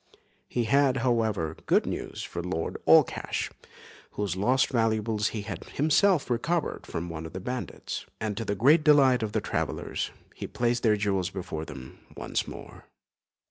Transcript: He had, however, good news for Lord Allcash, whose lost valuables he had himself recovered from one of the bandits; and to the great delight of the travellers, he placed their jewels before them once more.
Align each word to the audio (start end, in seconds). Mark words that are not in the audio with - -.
He 0.47 0.63
had, 0.63 0.97
however, 1.05 1.55
good 1.67 1.85
news 1.85 2.23
for 2.23 2.41
Lord 2.41 2.77
Allcash, 2.87 3.51
whose 4.13 4.35
lost 4.35 4.69
valuables 4.71 5.27
he 5.27 5.43
had 5.43 5.63
himself 5.65 6.27
recovered 6.27 6.87
from 6.87 7.07
one 7.07 7.27
of 7.27 7.33
the 7.33 7.39
bandits; 7.39 8.07
and 8.19 8.35
to 8.35 8.43
the 8.43 8.55
great 8.55 8.83
delight 8.83 9.21
of 9.21 9.33
the 9.33 9.41
travellers, 9.41 10.09
he 10.33 10.47
placed 10.47 10.81
their 10.81 10.97
jewels 10.97 11.29
before 11.29 11.65
them 11.65 11.99
once 12.17 12.47
more. 12.47 12.85